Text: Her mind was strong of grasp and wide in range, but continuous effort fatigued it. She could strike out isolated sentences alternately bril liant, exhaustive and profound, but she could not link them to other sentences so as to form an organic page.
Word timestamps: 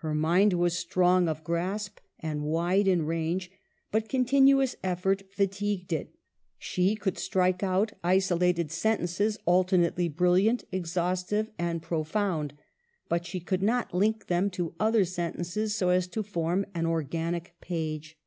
Her 0.00 0.14
mind 0.14 0.52
was 0.52 0.76
strong 0.76 1.26
of 1.26 1.42
grasp 1.42 1.98
and 2.20 2.42
wide 2.44 2.86
in 2.86 3.06
range, 3.06 3.50
but 3.90 4.10
continuous 4.10 4.76
effort 4.84 5.22
fatigued 5.32 5.90
it. 5.90 6.14
She 6.58 6.94
could 6.96 7.16
strike 7.16 7.62
out 7.62 7.94
isolated 8.04 8.70
sentences 8.70 9.38
alternately 9.46 10.10
bril 10.10 10.34
liant, 10.44 10.64
exhaustive 10.70 11.48
and 11.58 11.80
profound, 11.80 12.52
but 13.08 13.24
she 13.24 13.40
could 13.40 13.62
not 13.62 13.94
link 13.94 14.26
them 14.26 14.50
to 14.50 14.74
other 14.78 15.06
sentences 15.06 15.74
so 15.74 15.88
as 15.88 16.08
to 16.08 16.22
form 16.22 16.66
an 16.74 16.84
organic 16.84 17.54
page. 17.62 18.18